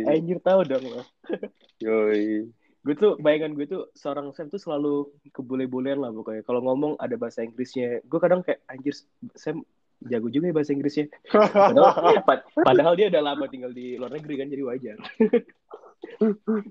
[0.04, 1.02] anjir tahu dong lo
[1.84, 2.50] Yoi.
[2.80, 6.42] gue tuh bayangan gue tuh seorang Sam tuh selalu kebule-bulean lah pokoknya.
[6.42, 8.96] Kalau ngomong ada bahasa Inggrisnya gue kadang kayak anjir
[9.34, 9.62] Sam
[10.00, 11.12] jago juga ya bahasa Inggrisnya.
[11.30, 14.96] Padahal, pad- padahal dia udah lama tinggal di luar negeri kan jadi wajar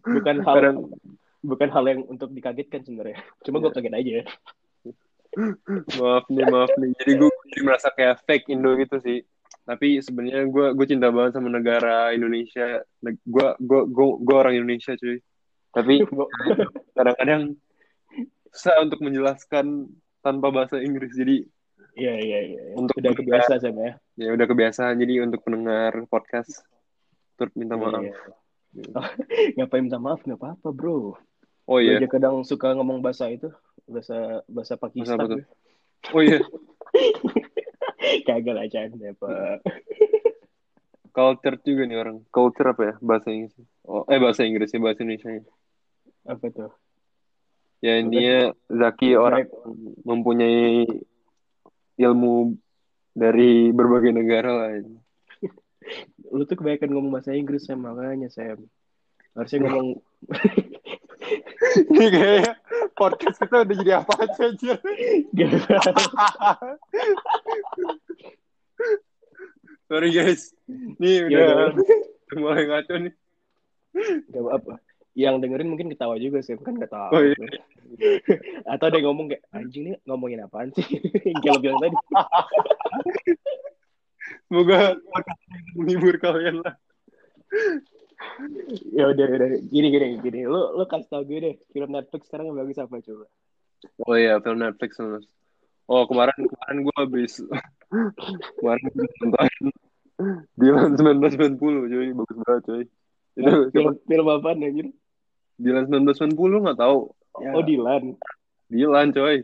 [0.06, 0.78] bukan hal Kadang,
[1.46, 4.13] bukan hal yang untuk dikagetkan sebenarnya cuma gue kaget aja
[6.00, 6.89] maaf nih, maaf nih.
[6.98, 9.22] Jadi gue jadi merasa kayak fake Indo gitu sih.
[9.65, 12.82] Tapi sebenarnya gue gue cinta banget sama negara Indonesia.
[13.26, 15.22] Gue gue gue gue orang Indonesia cuy.
[15.70, 16.02] Tapi
[16.98, 17.54] kadang-kadang
[18.50, 19.94] susah untuk menjelaskan
[20.26, 21.13] tanpa bahasa Inggris.
[21.13, 21.46] Jadi
[22.00, 24.98] iya iya iya Untuk udah kebiasa Sam ya ya udah kebiasaan.
[24.98, 26.65] Jadi untuk pendengar podcast
[27.38, 28.02] turut minta maaf.
[28.02, 28.18] Iya.
[28.18, 28.38] Oh,
[29.58, 31.17] ngapain minta maaf nggak apa-apa bro
[31.69, 32.01] Oh iya.
[32.01, 33.45] aja kadang suka ngomong bahasa itu
[33.86, 35.45] bahasa bahasa Pakistan gue.
[36.10, 36.41] Oh iya.
[38.25, 39.62] kagak lah canda pak
[41.13, 42.17] Culture juga nih orang.
[42.34, 43.53] Culture apa ya bahasa Inggris?
[43.86, 45.45] Oh, eh bahasa Inggris ya bahasa Indonesia.
[46.25, 46.73] apa tuh
[47.86, 49.45] Ya intinya Zaki orang
[50.03, 50.84] mempunyai
[52.01, 52.58] ilmu
[53.13, 54.69] dari berbagai negara lah.
[56.30, 58.68] Lu tuh kebanyakan ngomong bahasa Inggris Sam makanya Sam
[59.34, 59.88] harusnya ngomong
[61.70, 62.54] Ini kayak
[62.94, 64.74] podcast kita udah jadi apa aja aja.
[69.86, 70.54] Sorry guys.
[70.98, 71.86] Nih Ya udah udah.
[72.38, 73.13] mulai ngaco nih.
[74.30, 74.74] gak apa
[75.18, 77.36] yang dengerin mungkin ketawa juga Sam kan nggak tahu Oh, iya.
[78.70, 80.86] atau ada yang ngomong kayak anjing nih ngomongin apaan sih
[81.26, 81.96] yang kayak bilang tadi
[84.48, 84.98] Semoga
[85.78, 86.76] menghibur kalian lah.
[88.94, 92.52] ya udah udah gini gini gini lu lu kasih tau gue deh film Netflix sekarang
[92.52, 93.26] yang bagus apa coba
[94.08, 95.26] Oh iya, film Netflix mas.
[95.89, 97.42] Oh kemarin kemarin gue habis
[98.60, 99.72] kemarin gua nonton
[100.60, 101.56] Dylan 1990
[101.96, 102.84] cuy, bagus banget cuy.
[103.39, 104.08] Itu film siapa?
[104.12, 104.88] film apa anjir
[105.56, 106.98] Dylan 1990 nggak tahu.
[107.39, 107.52] Ya.
[107.56, 108.04] oh Dylan
[108.68, 109.38] Dylan coy.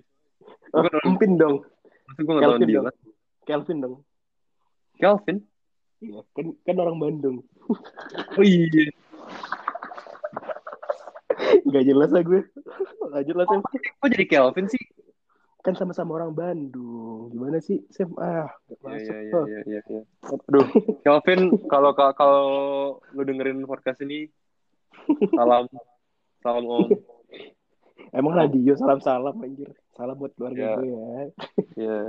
[0.76, 1.64] oh, Empin dong
[2.06, 2.86] Masa gue nggak tahu Kelvin?
[3.48, 3.96] Kelvin dong
[4.98, 5.38] Kelvin?
[6.00, 7.38] Iya, kan kan orang Bandung
[8.36, 8.92] Oh iya.
[11.66, 12.42] Gak jelas lah gue
[13.10, 14.82] Lanjut lah Sam Kok jadi Kelvin sih?
[15.60, 19.82] Kan sama-sama orang Bandung Gimana sih Sam Ah gak Iya masuk iya Oh, iya iya.
[19.84, 20.02] iya.
[20.24, 20.68] Aduh,
[21.02, 22.44] Kelvin kalau kalau
[23.12, 24.30] lu dengerin podcast ini
[25.32, 25.66] salam
[26.40, 26.88] salam om.
[28.10, 30.74] Emang radio salam-salam anjir Salam buat keluarga Ya.
[30.76, 31.04] gue ya
[31.76, 32.00] Iya.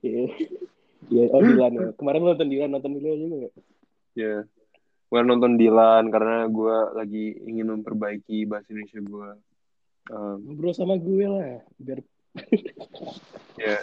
[0.00, 0.22] Iya
[1.10, 1.88] Iya, oh Dylan ya.
[1.98, 3.54] Kemarin lo nonton Dylan, nonton Dylan juga gak?
[4.14, 4.36] Iya.
[5.12, 9.28] Gue nonton Dylan karena gue lagi ingin memperbaiki bahasa Indonesia gue.
[10.10, 12.00] Um, Ngobrol sama gue lah, biar
[13.60, 13.78] ya.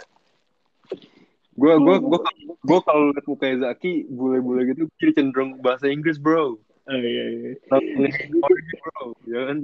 [1.54, 2.20] Gue gue gue
[2.60, 6.58] gue kalau liat mukanya Zaki bule-bule gitu jadi cenderung bahasa Inggris bro.
[6.90, 7.50] Oh iya, iya.
[7.70, 9.58] Bro, ya kan?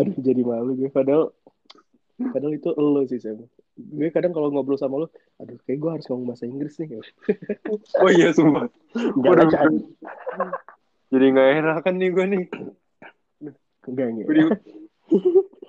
[0.00, 0.88] Aduh, jadi malu gue.
[0.88, 1.34] Padahal,
[2.16, 3.44] padahal itu lo sih, Sam.
[3.88, 5.08] Gue kadang kalau ngobrol sama lo,
[5.40, 6.88] aduh, kayak gue harus ngomong bahasa Inggris nih.
[8.02, 8.68] Oh iya sumpah.
[8.96, 9.72] Lah, Chan.
[11.10, 12.44] Jadi nggak enak kan nih gue nih.
[13.88, 14.26] Enggak, enggak.
[14.28, 14.34] Gue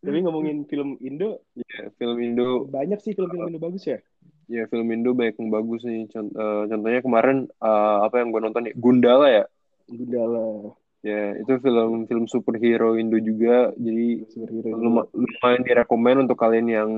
[0.00, 4.00] Tapi ngomongin film Indo, ya, film Indo banyak sih film-film Indo bagus ya.
[4.48, 6.08] Ya film Indo banyak yang bagus nih.
[6.08, 9.44] Cont- eh, contohnya kemarin eh, apa yang gue nonton ya Gundala ya.
[9.92, 13.72] Gundala, Ya itu film film superhero Indo juga.
[13.76, 14.76] Jadi superhero.
[14.76, 16.90] luma- lumayan direkomend untuk kalian yang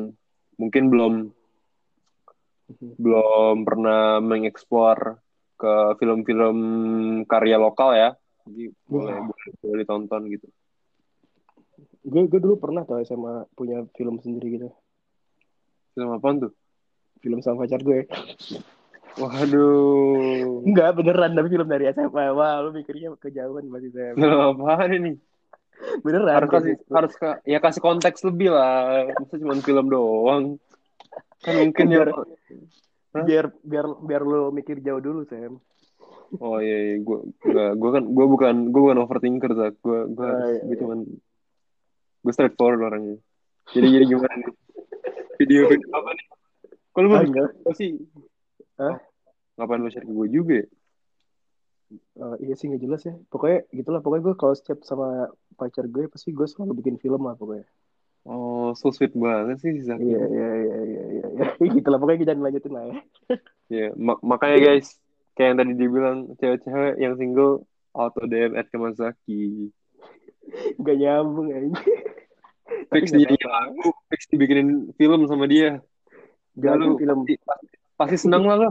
[0.59, 1.15] mungkin belum
[2.99, 5.23] belum pernah mengeksplor
[5.55, 6.59] ke film-film
[7.31, 8.11] karya lokal ya.
[8.43, 10.47] Jadi boleh boleh, boleh ditonton gitu.
[12.03, 14.69] Gue gue dulu pernah tau SMA punya film sendiri gitu.
[15.95, 16.53] Film apaan tuh?
[17.23, 18.11] Film sama pacar gue.
[19.19, 20.65] Waduh.
[20.65, 21.37] Enggak, beneran.
[21.37, 22.25] Tapi film dari SMA.
[22.33, 24.15] Wah, lu mikirnya kejauhan pasti Sam.
[24.17, 25.13] Film apaan ini?
[26.01, 26.35] Beneran.
[26.39, 29.11] Harus kasih, harus ka- ya kasih konteks lebih lah.
[29.19, 30.45] Masa cuma film doang.
[31.43, 32.07] Kan mungkin ya.
[32.07, 32.09] biar,
[33.27, 35.59] biar, biar, biar lu mikir jauh dulu, Sam.
[36.41, 36.97] Oh iya, iya.
[37.05, 37.19] gue
[37.77, 39.77] gue kan gue bukan gue bukan overthinker Zak.
[39.85, 40.81] Gue gue Oh, iya, gue iya.
[40.81, 40.99] cuman
[42.23, 43.17] gue straightforward orangnya.
[43.69, 44.53] Jadi jadi gimana nih?
[45.43, 46.27] Video video apa nih?
[46.93, 47.51] Kalau lu mau enggak.
[47.77, 48.01] sih?
[48.83, 48.99] Hah?
[49.61, 50.55] Ngapain lu share ke gue juga?
[50.59, 50.67] ya?
[51.93, 53.15] Eh, iya sih nggak jelas ya.
[53.29, 54.01] Pokoknya gitulah.
[54.01, 57.69] Pokoknya gue kalau setiap sama pacar gue pasti gue selalu bikin film lah pokoknya.
[58.23, 59.99] Oh, so sweet banget sih Zak.
[59.99, 61.27] Iya iya iya iya iya.
[61.37, 61.47] iya.
[61.79, 62.97] Gitulah pokoknya jangan lanjutin lah ya.
[63.73, 65.01] Iya, mak- makanya guys,
[65.33, 67.65] kayak yang tadi dibilang cewek-cewek yang single
[67.97, 69.73] auto DM at Kamazaki.
[70.77, 71.73] Gak nyambung aja.
[72.93, 75.81] Fix jadi lagu, fix dibikinin film sama dia.
[76.57, 78.69] Jangan Lalu film pasti, pasti seneng lah lo.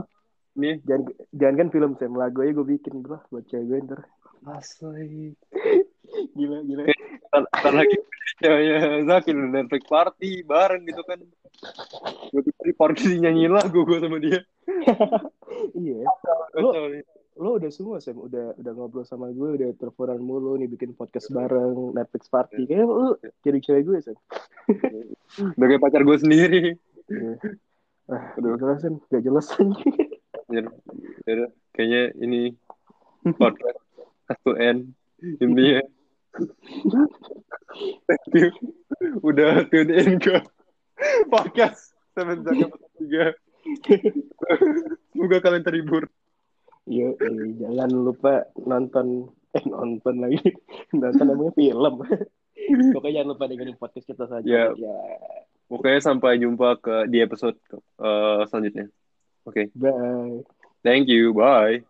[0.52, 4.00] Nih, jangan jangan kan film Sam lagu aja gue bikin bro buat cewek gue ntar.
[4.44, 5.32] asli.
[6.36, 6.82] Gila gila.
[7.32, 7.96] Ntar, lagi
[8.42, 11.24] ceweknya Zaki Netflix party bareng gitu kan.
[12.28, 14.44] Gue di party nyanyiin lagu gue sama dia.
[15.80, 16.04] iya.
[16.52, 17.04] Nih.
[17.40, 21.32] Lo udah semua Sam udah udah ngobrol sama gue udah teleponan mulu nih bikin podcast
[21.32, 22.68] bareng Netflix party.
[22.68, 24.18] Kayaknya lo jadi cewek gue Sam.
[25.56, 26.76] Udah kayak pacar gue sendiri.
[28.10, 28.58] Aduh.
[28.58, 29.46] jelas Sam, gak jelas.
[30.52, 30.68] Ya,
[31.24, 32.52] ya, kayaknya ini
[33.40, 33.80] podcast
[34.44, 35.80] to end intinya.
[38.04, 38.48] Thank you.
[39.24, 40.44] Udah tune in ke
[41.32, 42.68] podcast Seven Zaka
[43.00, 43.32] tiga.
[45.12, 46.04] Semoga kalian terhibur.
[46.84, 50.52] Iya, iya, jangan lupa nonton eh nonton lagi
[50.92, 51.94] nonton namanya film.
[52.92, 54.44] Pokoknya jangan lupa dengerin podcast kita saja.
[54.44, 54.64] Ya.
[54.76, 54.96] Ya.
[55.72, 58.92] Pokoknya sampai jumpa ke di episode eh, selanjutnya.
[59.48, 60.44] Oke, Bye.
[60.84, 61.80] thank you, bye.